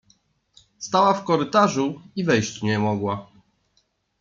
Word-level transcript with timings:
Stała 0.79 1.13
w 1.13 1.23
korytarzu 1.23 2.01
i 2.15 2.23
wejść 2.23 2.61
nie 2.61 2.79
mogła. 2.79 3.27